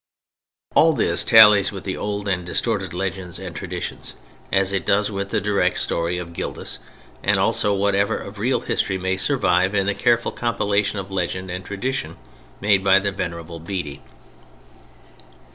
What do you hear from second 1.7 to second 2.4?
with the old